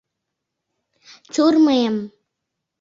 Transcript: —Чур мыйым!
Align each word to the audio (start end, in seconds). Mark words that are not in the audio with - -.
—Чур 1.33 1.53
мыйым! 1.65 1.95